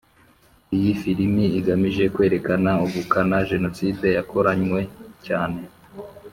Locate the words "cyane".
5.25-5.59